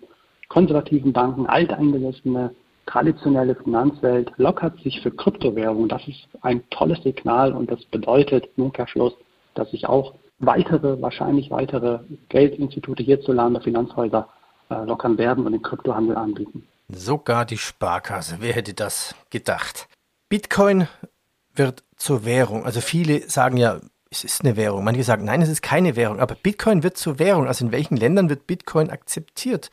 konservativen 0.49 1.13
Banken, 1.13 1.47
alteingesessene 1.47 2.51
traditionelle 2.91 3.55
Finanzwelt 3.55 4.31
lockert 4.37 4.79
sich 4.81 5.01
für 5.01 5.11
Kryptowährungen. 5.11 5.87
Das 5.87 6.05
ist 6.07 6.27
ein 6.41 6.63
tolles 6.69 7.01
Signal 7.03 7.53
und 7.53 7.71
das 7.71 7.83
bedeutet 7.85 8.49
im 8.57 8.65
Umkehrschluss, 8.65 9.13
dass 9.55 9.71
sich 9.71 9.87
auch 9.87 10.15
weitere, 10.39 11.01
wahrscheinlich 11.01 11.51
weitere 11.51 11.99
Geldinstitute 12.29 13.03
hierzulande, 13.03 13.61
Finanzhäuser 13.61 14.27
äh, 14.69 14.83
lockern 14.85 15.17
werden 15.17 15.45
und 15.45 15.53
den 15.53 15.61
Kryptohandel 15.61 16.17
anbieten. 16.17 16.67
Sogar 16.89 17.45
die 17.45 17.57
Sparkasse, 17.57 18.37
wer 18.39 18.53
hätte 18.53 18.73
das 18.73 19.15
gedacht? 19.29 19.87
Bitcoin 20.27 20.87
wird 21.55 21.83
zur 21.95 22.25
Währung. 22.25 22.65
Also 22.65 22.81
viele 22.81 23.29
sagen 23.29 23.57
ja, 23.57 23.79
es 24.09 24.25
ist 24.25 24.43
eine 24.43 24.57
Währung. 24.57 24.83
Manche 24.83 25.03
sagen, 25.03 25.23
nein, 25.23 25.41
es 25.41 25.49
ist 25.49 25.61
keine 25.61 25.95
Währung. 25.95 26.19
Aber 26.19 26.35
Bitcoin 26.35 26.83
wird 26.83 26.97
zur 26.97 27.19
Währung. 27.19 27.47
Also 27.47 27.65
in 27.65 27.71
welchen 27.71 27.95
Ländern 27.95 28.29
wird 28.29 28.47
Bitcoin 28.47 28.89
akzeptiert? 28.89 29.71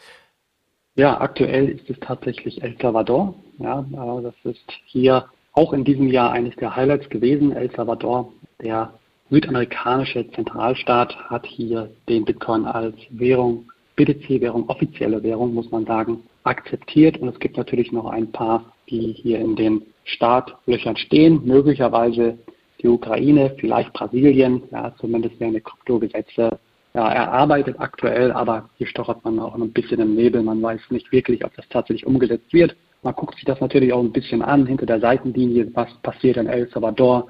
Ja, 0.99 1.21
aktuell 1.21 1.69
ist 1.69 1.89
es 1.89 1.97
tatsächlich 2.01 2.61
El 2.61 2.77
Salvador. 2.83 3.33
Ja, 3.61 3.87
das 4.21 4.35
ist 4.43 4.69
hier 4.87 5.27
auch 5.53 5.73
in 5.73 5.85
diesem 5.85 6.09
Jahr 6.09 6.33
eines 6.33 6.57
der 6.57 6.75
Highlights 6.75 7.09
gewesen. 7.09 7.53
El 7.53 7.71
Salvador, 7.71 8.33
der 8.61 8.93
südamerikanische 9.31 10.29
Zentralstaat 10.33 11.17
hat 11.31 11.47
hier 11.47 11.89
den 12.09 12.25
Bitcoin 12.25 12.65
als 12.65 12.97
Währung, 13.11 13.71
BTC-Währung, 13.95 14.69
offizielle 14.69 15.23
Währung, 15.23 15.55
muss 15.55 15.71
man 15.71 15.87
sagen, 15.87 16.25
akzeptiert. 16.43 17.19
Und 17.19 17.29
es 17.29 17.39
gibt 17.39 17.57
natürlich 17.57 17.93
noch 17.93 18.07
ein 18.07 18.33
paar, 18.33 18.65
die 18.91 19.13
hier 19.13 19.39
in 19.39 19.55
den 19.55 19.83
Startlöchern 20.03 20.97
stehen. 20.97 21.43
Möglicherweise 21.45 22.39
die 22.83 22.89
Ukraine, 22.89 23.55
vielleicht 23.61 23.93
Brasilien. 23.93 24.65
Ja, 24.73 24.93
zumindest 24.99 25.39
werden 25.39 25.55
die 25.55 25.61
Kryptogesetze 25.61 26.59
ja, 26.95 27.11
erarbeitet 27.13 27.77
aktuell, 27.79 28.33
aber 28.33 28.69
hier 28.77 28.87
stochert 28.87 29.25
man 29.25 29.39
auch 29.39 29.55
ein 29.55 29.73
bisschen 29.73 30.01
im 30.01 30.15
Nebel. 30.15 30.43
Man 30.43 30.63
weiß 30.63 30.81
nicht 30.91 31.13
wirklich, 31.13 31.45
ob 31.45 31.55
das 31.55 31.69
tatsächlich 31.69 32.07
umgesetzt 32.07 32.53
wird. 32.53 32.77
Man 33.03 33.15
guckt 33.15 33.37
sich 33.37 33.45
das 33.45 33.61
natürlich 33.61 33.93
auch 33.93 34.01
ein 34.01 34.13
bisschen 34.13 34.43
an 34.43 34.67
hinter 34.67 34.87
der 34.87 35.01
Seitenlinie, 35.01 35.71
was 35.75 35.93
passiert 36.03 36.37
in 36.37 36.47
El 36.47 36.69
Salvador, 36.71 37.29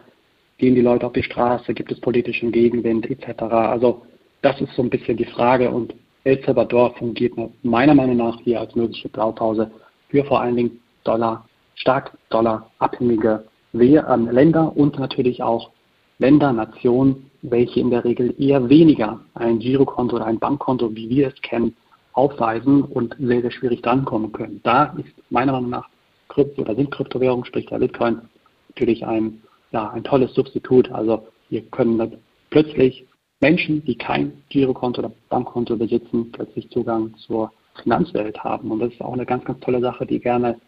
gehen 0.57 0.75
die 0.75 0.81
Leute 0.81 1.07
auf 1.07 1.12
die 1.12 1.23
Straße, 1.23 1.75
gibt 1.75 1.93
es 1.93 2.00
politischen 2.00 2.53
Gegenwind 2.53 3.11
etc. 3.11 3.43
Also 3.43 4.03
das 4.43 4.61
ist 4.61 4.75
so 4.75 4.83
ein 4.83 4.91
bisschen 4.91 5.17
die 5.17 5.25
Frage 5.25 5.71
und 5.71 5.95
El 6.25 6.43
Salvador 6.45 6.95
fungiert 6.95 7.35
meiner 7.62 7.95
Meinung 7.95 8.17
nach 8.17 8.41
hier 8.41 8.61
als 8.61 8.75
mögliche 8.75 9.09
Blaupause 9.09 9.71
für 10.09 10.25
vor 10.25 10.41
allen 10.41 10.57
Dingen 10.57 10.81
Dollar, 11.05 11.47
stark 11.75 12.17
dollarabhängige 12.31 13.45
ähm, 13.75 14.31
Länder 14.31 14.77
und 14.77 14.99
natürlich 14.99 15.43
auch 15.43 15.71
Länder, 16.18 16.52
Nationen, 16.52 17.30
welche 17.42 17.80
in 17.80 17.90
der 17.90 18.04
Regel 18.04 18.34
eher 18.38 18.68
weniger 18.68 19.20
ein 19.34 19.58
Girokonto 19.58 20.16
oder 20.16 20.26
ein 20.26 20.38
Bankkonto, 20.38 20.94
wie 20.94 21.08
wir 21.08 21.28
es 21.28 21.40
kennen, 21.42 21.76
aufweisen 22.12 22.82
und 22.82 23.14
sehr, 23.18 23.42
sehr 23.42 23.52
schwierig 23.52 23.82
drankommen 23.82 24.32
können. 24.32 24.60
Da 24.64 24.96
ist 24.98 25.12
meiner 25.30 25.52
Meinung 25.52 25.70
nach 25.70 25.88
Krypto 26.28 26.62
oder 26.62 26.75
sind 26.75 26.90
Kryptowährungen, 26.90 27.44
sprich 27.44 27.66
der 27.66 27.78
Bitcoin, 27.78 28.20
natürlich 28.68 29.06
ein, 29.06 29.40
ja, 29.70 29.90
ein 29.90 30.02
tolles 30.02 30.34
Substitut. 30.34 30.90
Also 30.90 31.26
hier 31.48 31.62
können 31.70 32.18
plötzlich 32.50 33.06
Menschen, 33.40 33.84
die 33.84 33.96
kein 33.96 34.32
Girokonto 34.48 35.00
oder 35.00 35.12
Bankkonto 35.28 35.76
besitzen, 35.76 36.32
plötzlich 36.32 36.68
Zugang 36.70 37.14
zur 37.18 37.52
Finanzwelt 37.82 38.42
haben. 38.42 38.72
Und 38.72 38.80
das 38.80 38.92
ist 38.92 39.00
auch 39.00 39.12
eine 39.12 39.26
ganz, 39.26 39.44
ganz 39.44 39.60
tolle 39.60 39.80
Sache, 39.80 40.04
die 40.04 40.18
gerne 40.18 40.58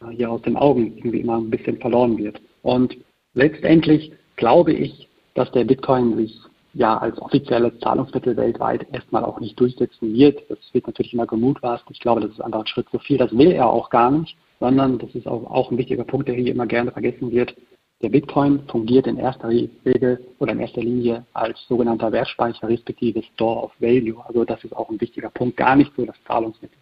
äh, 0.00 0.10
hier 0.10 0.30
aus 0.30 0.42
den 0.42 0.56
Augen 0.56 0.96
irgendwie 0.96 1.20
immer 1.20 1.36
ein 1.36 1.50
bisschen 1.50 1.78
verloren 1.78 2.18
wird. 2.18 2.40
Und 2.62 2.96
letztendlich 3.34 4.12
glaube 4.36 4.72
ich, 4.72 5.08
dass 5.34 5.50
der 5.52 5.64
Bitcoin 5.64 6.16
sich 6.16 6.40
ja 6.74 6.98
als 6.98 7.20
offizielles 7.20 7.78
Zahlungsmittel 7.80 8.36
weltweit 8.36 8.86
erstmal 8.92 9.24
auch 9.24 9.40
nicht 9.40 9.58
durchsetzen 9.58 10.12
wird. 10.12 10.42
Das 10.48 10.58
wird 10.72 10.86
natürlich 10.86 11.14
immer 11.14 11.26
gemutmaßt. 11.26 11.84
Ich 11.90 12.00
glaube, 12.00 12.20
das 12.20 12.30
ist 12.30 12.40
einfach 12.40 12.60
ein 12.60 12.66
Schritt 12.66 12.88
zu 12.90 12.98
viel. 12.98 13.16
Das 13.18 13.36
will 13.36 13.52
er 13.52 13.68
auch 13.68 13.90
gar 13.90 14.10
nicht, 14.10 14.36
sondern 14.60 14.98
das 14.98 15.14
ist 15.14 15.26
auch, 15.26 15.50
auch 15.50 15.70
ein 15.70 15.78
wichtiger 15.78 16.04
Punkt, 16.04 16.28
der 16.28 16.34
hier 16.34 16.52
immer 16.52 16.66
gerne 16.66 16.92
vergessen 16.92 17.30
wird. 17.30 17.54
Der 18.02 18.10
Bitcoin 18.10 18.60
fungiert 18.68 19.06
in 19.06 19.16
erster 19.16 19.48
Regel 19.48 20.22
oder 20.38 20.52
in 20.52 20.60
erster 20.60 20.82
Linie 20.82 21.24
als 21.32 21.58
sogenannter 21.66 22.12
Wertspeicher 22.12 22.68
respektive 22.68 23.22
Store 23.34 23.62
of 23.64 23.72
Value. 23.78 24.22
Also 24.26 24.44
das 24.44 24.62
ist 24.64 24.76
auch 24.76 24.90
ein 24.90 25.00
wichtiger 25.00 25.30
Punkt, 25.30 25.56
gar 25.56 25.76
nicht 25.76 25.92
so 25.96 26.04
das 26.04 26.16
Zahlungsmittel. 26.26 26.76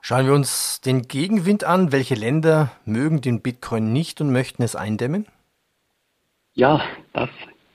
Schauen 0.00 0.26
wir 0.26 0.34
uns 0.34 0.80
den 0.80 1.02
Gegenwind 1.02 1.64
an. 1.64 1.92
Welche 1.92 2.14
Länder 2.14 2.70
mögen 2.86 3.20
den 3.20 3.42
Bitcoin 3.42 3.92
nicht 3.92 4.20
und 4.22 4.32
möchten 4.32 4.62
es 4.62 4.76
eindämmen? 4.76 5.26
Ja, 6.56 6.80
das 7.12 7.28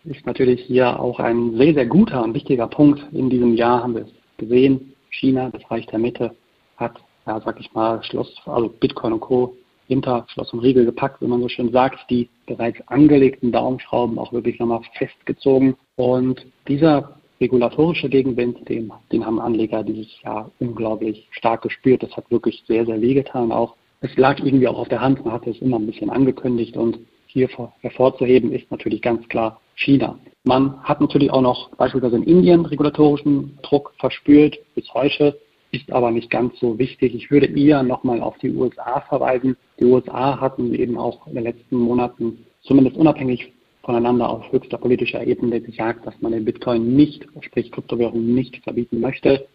ist 0.05 0.25
natürlich 0.25 0.61
hier 0.61 0.99
auch 0.99 1.19
ein 1.19 1.55
sehr, 1.55 1.75
sehr 1.75 1.85
guter 1.85 2.23
und 2.23 2.33
wichtiger 2.33 2.65
Punkt. 2.65 2.99
In 3.11 3.29
diesem 3.29 3.53
Jahr 3.53 3.83
haben 3.83 3.93
wir 3.93 4.05
es 4.05 4.11
gesehen. 4.37 4.93
China, 5.11 5.51
das 5.51 5.69
Reich 5.69 5.85
der 5.85 5.99
Mitte, 5.99 6.35
hat, 6.77 6.99
ja, 7.27 7.39
sag 7.41 7.59
ich 7.59 7.71
mal, 7.73 8.03
Schloss, 8.03 8.35
also 8.45 8.69
Bitcoin 8.69 9.13
und 9.13 9.19
Co. 9.19 9.55
hinter 9.87 10.25
Schloss 10.29 10.51
und 10.51 10.61
Riegel 10.61 10.85
gepackt, 10.85 11.21
wie 11.21 11.27
man 11.27 11.41
so 11.41 11.47
schön 11.47 11.71
sagt, 11.71 11.99
die 12.09 12.27
bereits 12.47 12.79
angelegten 12.87 13.51
Daumenschrauben 13.51 14.17
auch 14.17 14.33
wirklich 14.33 14.57
nochmal 14.57 14.81
festgezogen. 14.97 15.75
Und 15.95 16.43
dieser 16.67 17.19
regulatorische 17.39 18.09
Gegenwind, 18.09 18.67
den, 18.67 18.91
den 19.11 19.23
haben 19.23 19.39
Anleger 19.39 19.83
dieses 19.83 20.19
Jahr 20.23 20.49
unglaublich 20.59 21.27
stark 21.29 21.61
gespürt. 21.61 22.01
Das 22.01 22.17
hat 22.17 22.31
wirklich 22.31 22.63
sehr, 22.67 22.87
sehr 22.87 22.99
wehgetan 22.99 23.51
auch. 23.51 23.75
Es 23.99 24.17
lag 24.17 24.39
irgendwie 24.39 24.67
auch 24.67 24.79
auf 24.79 24.89
der 24.89 25.01
Hand, 25.01 25.23
man 25.23 25.35
hatte 25.35 25.51
es 25.51 25.61
immer 25.61 25.77
ein 25.77 25.85
bisschen 25.85 26.09
angekündigt 26.09 26.75
und 26.75 26.97
hier 27.31 27.49
hervorzuheben 27.81 28.51
ist 28.51 28.69
natürlich 28.71 29.01
ganz 29.01 29.27
klar 29.29 29.59
China. 29.75 30.19
Man 30.43 30.81
hat 30.83 31.01
natürlich 31.01 31.31
auch 31.31 31.41
noch 31.41 31.69
beispielsweise 31.75 32.17
in 32.17 32.23
Indien 32.23 32.65
regulatorischen 32.65 33.57
Druck 33.61 33.93
verspürt 33.99 34.57
bis 34.75 34.93
heute, 34.93 35.39
ist 35.71 35.91
aber 35.91 36.11
nicht 36.11 36.29
ganz 36.29 36.59
so 36.59 36.77
wichtig. 36.77 37.15
Ich 37.15 37.31
würde 37.31 37.47
eher 37.47 37.83
nochmal 37.83 38.21
auf 38.21 38.37
die 38.39 38.51
USA 38.51 39.01
verweisen. 39.01 39.55
Die 39.79 39.85
USA 39.85 40.39
hatten 40.39 40.73
eben 40.73 40.97
auch 40.97 41.27
in 41.27 41.35
den 41.35 41.43
letzten 41.45 41.77
Monaten 41.77 42.45
zumindest 42.63 42.97
unabhängig 42.97 43.53
voneinander 43.83 44.29
auf 44.29 44.51
höchster 44.51 44.77
politischer 44.77 45.25
Ebene 45.25 45.61
gesagt, 45.61 46.05
dass 46.05 46.19
man 46.21 46.33
den 46.33 46.45
Bitcoin 46.45 46.95
nicht, 46.95 47.25
sprich 47.41 47.71
Kryptowährungen 47.71 48.35
nicht 48.35 48.57
verbieten 48.63 48.99
möchte, 48.99 49.47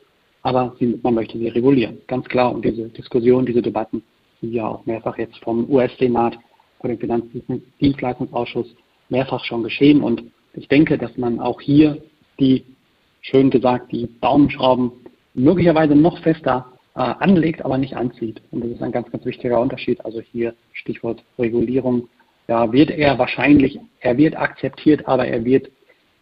aber 0.42 0.75
sie, 0.78 0.99
man 1.02 1.14
möchte 1.14 1.38
sie 1.38 1.49
regulieren. 1.49 1.99
Ganz 2.06 2.26
klar. 2.26 2.52
Und 2.54 2.64
diese 2.64 2.88
Diskussion, 2.88 3.47
diese 3.47 3.62
Debatten 3.62 4.02
sind 4.40 4.52
ja 4.52 4.66
auch 4.66 4.87
mehrfach 4.87 5.18
jetzt 5.18 5.38
vom 5.38 5.68
US-Senat, 5.71 6.38
vor 6.86 6.94
dem 6.94 6.98
Finanzdienstleistungsausschuss 6.98 8.74
mehrfach 9.08 9.44
schon 9.44 9.62
geschehen. 9.62 10.02
Und 10.02 10.24
ich 10.54 10.68
denke, 10.68 10.98
dass 10.98 11.16
man 11.16 11.40
auch 11.40 11.60
hier 11.60 11.98
die, 12.38 12.64
schön 13.22 13.50
gesagt, 13.50 13.92
die 13.92 14.08
Daumenschrauben 14.20 14.92
möglicherweise 15.34 15.94
noch 15.94 16.18
fester 16.22 16.66
äh, 16.94 17.00
anlegt, 17.00 17.64
aber 17.64 17.78
nicht 17.78 17.96
anzieht. 17.96 18.40
Und 18.50 18.62
das 18.62 18.70
ist 18.70 18.82
ein 18.82 18.92
ganz, 18.92 19.10
ganz 19.10 19.24
wichtiger 19.24 19.60
Unterschied. 19.60 20.04
Also 20.04 20.20
hier 20.20 20.54
Stichwort 20.72 21.22
Regulierung. 21.38 22.08
Ja, 22.48 22.70
wird 22.72 22.90
er 22.90 23.18
wahrscheinlich, 23.18 23.80
er 24.00 24.16
wird 24.16 24.36
akzeptiert, 24.36 25.08
aber 25.08 25.26
er 25.26 25.44
wird 25.44 25.68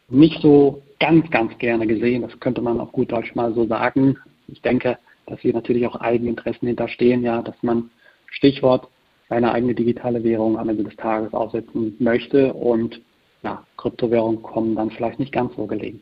nicht 0.08 0.40
so 0.40 0.82
ganz, 0.98 1.30
ganz 1.30 1.56
gerne 1.58 1.86
gesehen. 1.86 2.22
Das 2.22 2.40
könnte 2.40 2.62
man 2.62 2.80
auf 2.80 2.92
gut 2.92 3.12
Deutsch 3.12 3.34
mal 3.34 3.52
so 3.52 3.66
sagen. 3.66 4.16
Ich 4.48 4.62
denke, 4.62 4.96
dass 5.26 5.40
hier 5.40 5.52
natürlich 5.52 5.86
auch 5.86 5.96
Eigeninteressen 5.96 6.66
hinterstehen, 6.66 7.22
ja, 7.22 7.42
dass 7.42 7.56
man 7.62 7.90
Stichwort 8.30 8.88
seine 9.34 9.52
eigene 9.52 9.74
digitale 9.74 10.22
Währung 10.22 10.58
am 10.58 10.68
Ende 10.68 10.84
des 10.84 10.94
Tages 10.96 11.34
aufsetzen 11.34 11.96
möchte 11.98 12.54
und 12.54 13.00
ja, 13.42 13.64
Kryptowährungen 13.76 14.42
kommen 14.42 14.76
dann 14.76 14.92
vielleicht 14.92 15.18
nicht 15.18 15.32
ganz 15.32 15.54
so 15.56 15.66
gelegen. 15.66 16.00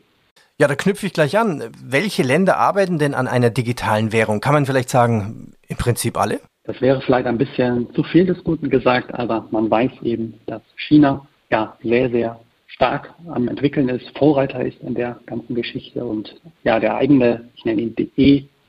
Ja, 0.59 0.67
da 0.67 0.75
knüpfe 0.75 1.07
ich 1.07 1.13
gleich 1.13 1.37
an. 1.37 1.63
Welche 1.83 2.21
Länder 2.21 2.57
arbeiten 2.57 2.99
denn 2.99 3.15
an 3.15 3.27
einer 3.27 3.49
digitalen 3.49 4.13
Währung? 4.13 4.39
Kann 4.39 4.53
man 4.53 4.67
vielleicht 4.67 4.89
sagen, 4.89 5.53
im 5.67 5.77
Prinzip 5.77 6.15
alle? 6.15 6.41
Das 6.65 6.79
wäre 6.79 7.01
vielleicht 7.01 7.25
ein 7.25 7.39
bisschen 7.39 7.91
zu 7.95 8.03
viel 8.03 8.27
des 8.27 8.41
Guten 8.43 8.69
gesagt, 8.69 9.11
aber 9.15 9.47
man 9.49 9.69
weiß 9.69 9.91
eben, 10.03 10.35
dass 10.45 10.61
China 10.87 11.27
ja 11.49 11.75
sehr, 11.81 12.11
sehr 12.11 12.39
stark 12.67 13.13
am 13.27 13.47
entwickeln 13.47 13.89
ist, 13.89 14.15
Vorreiter 14.15 14.63
ist 14.63 14.79
in 14.81 14.93
der 14.93 15.19
ganzen 15.25 15.55
Geschichte 15.55 16.05
und 16.05 16.35
ja, 16.63 16.79
der 16.79 16.95
eigene, 16.95 17.49
ich 17.55 17.65
nenne 17.65 17.81
ihn 17.81 17.95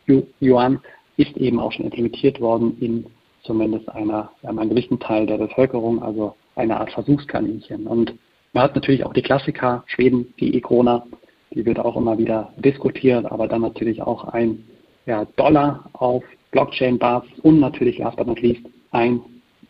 E-Yuan, 0.08 0.80
ist 1.16 1.36
eben 1.36 1.60
auch 1.60 1.72
schon 1.72 1.84
implementiert 1.84 2.40
worden 2.40 2.76
in 2.80 3.06
zumindest 3.44 3.88
einer, 3.90 4.30
einem 4.42 4.68
gewissen 4.68 4.98
Teil 4.98 5.26
der 5.26 5.38
Bevölkerung, 5.38 6.02
also 6.02 6.34
eine 6.56 6.78
Art 6.78 6.92
Versuchskaninchen. 6.92 7.86
Und 7.86 8.14
man 8.52 8.64
hat 8.64 8.74
natürlich 8.74 9.04
auch 9.04 9.12
die 9.12 9.22
Klassiker, 9.22 9.84
Schweden, 9.86 10.32
die 10.40 10.56
E-Krona, 10.56 11.06
die 11.52 11.64
wird 11.64 11.78
auch 11.78 11.96
immer 11.96 12.18
wieder 12.18 12.52
diskutiert, 12.56 13.30
aber 13.30 13.46
dann 13.46 13.62
natürlich 13.62 14.02
auch 14.02 14.24
ein 14.24 14.64
ja, 15.06 15.24
Dollar 15.36 15.88
auf 15.92 16.24
Blockchain-Basis 16.50 17.38
und 17.42 17.60
natürlich 17.60 17.98
last 17.98 18.16
but 18.16 18.26
not 18.26 18.40
least 18.40 18.64
ein 18.92 19.20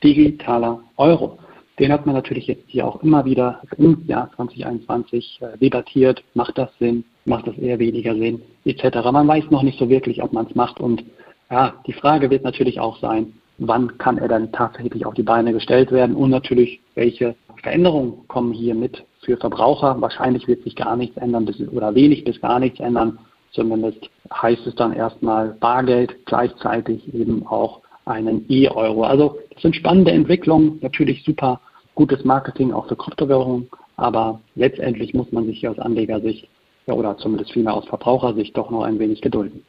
digitaler 0.02 0.82
Euro. 0.96 1.38
Den 1.78 1.90
hat 1.90 2.06
man 2.06 2.14
natürlich 2.14 2.46
jetzt 2.46 2.64
hier 2.66 2.86
auch 2.86 3.02
immer 3.02 3.24
wieder 3.24 3.60
im 3.78 4.04
Jahr 4.06 4.30
2021 4.36 5.40
äh, 5.40 5.58
debattiert. 5.58 6.22
Macht 6.34 6.56
das 6.56 6.70
Sinn? 6.78 7.04
Macht 7.24 7.48
das 7.48 7.58
eher 7.58 7.78
weniger 7.80 8.14
Sinn? 8.14 8.42
Etc. 8.64 8.84
Man 9.10 9.26
weiß 9.26 9.50
noch 9.50 9.62
nicht 9.62 9.78
so 9.78 9.88
wirklich, 9.88 10.22
ob 10.22 10.32
man 10.32 10.46
es 10.46 10.54
macht. 10.54 10.78
Und 10.78 11.04
ja, 11.50 11.74
die 11.86 11.92
Frage 11.92 12.30
wird 12.30 12.44
natürlich 12.44 12.78
auch 12.78 12.98
sein, 12.98 13.32
wann 13.58 13.98
kann 13.98 14.18
er 14.18 14.28
dann 14.28 14.52
tatsächlich 14.52 15.06
auf 15.06 15.14
die 15.14 15.22
Beine 15.22 15.52
gestellt 15.52 15.92
werden 15.92 16.16
und 16.16 16.30
natürlich, 16.30 16.80
welche 16.94 17.34
Veränderungen 17.62 18.26
kommen 18.28 18.52
hier 18.52 18.74
mit 18.74 19.04
für 19.24 19.36
Verbraucher. 19.36 19.96
Wahrscheinlich 20.00 20.46
wird 20.48 20.62
sich 20.64 20.76
gar 20.76 20.96
nichts 20.96 21.16
ändern 21.16 21.48
oder 21.72 21.94
wenig 21.94 22.24
bis 22.24 22.40
gar 22.40 22.58
nichts 22.58 22.80
ändern. 22.80 23.18
Zumindest 23.52 24.10
heißt 24.32 24.66
es 24.66 24.74
dann 24.74 24.92
erstmal 24.92 25.50
Bargeld, 25.60 26.26
gleichzeitig 26.26 27.12
eben 27.14 27.46
auch 27.46 27.80
einen 28.04 28.44
E-Euro. 28.48 29.04
Also 29.04 29.38
das 29.52 29.62
sind 29.62 29.76
spannende 29.76 30.10
Entwicklungen, 30.10 30.78
natürlich 30.82 31.24
super 31.24 31.60
gutes 31.94 32.24
Marketing 32.24 32.72
auch 32.72 32.88
für 32.88 32.96
Kryptowährungen, 32.96 33.68
aber 33.96 34.40
letztendlich 34.56 35.14
muss 35.14 35.30
man 35.32 35.46
sich 35.46 35.60
hier 35.60 35.70
aus 35.70 35.78
Anlegersicht 35.78 36.48
ja, 36.86 36.94
oder 36.94 37.16
zumindest 37.16 37.52
vielmehr 37.52 37.74
aus 37.74 37.86
Verbrauchersicht 37.86 38.56
doch 38.56 38.70
noch 38.70 38.82
ein 38.82 38.98
wenig 38.98 39.20
gedulden. 39.20 39.64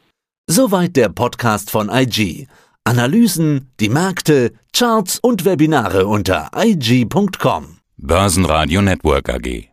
Soweit 0.48 0.96
der 0.96 1.08
Podcast 1.08 1.70
von 1.70 1.88
IG. 1.88 2.46
Analysen, 2.86 3.72
die 3.80 3.88
Märkte, 3.88 4.52
Charts 4.72 5.18
und 5.18 5.44
Webinare 5.44 6.06
unter 6.06 6.50
IG.com. 6.56 7.78
Börsenradio 7.96 8.80
Network 8.80 9.28
AG. 9.28 9.70